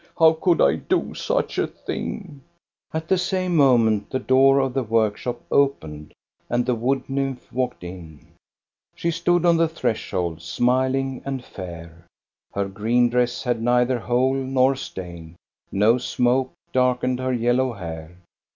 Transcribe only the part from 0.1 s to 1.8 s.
"How could I do such a